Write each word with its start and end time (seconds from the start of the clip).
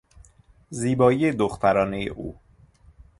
زیبایی 0.69 1.31
دخترانهی 1.31 2.09
او 2.09 2.39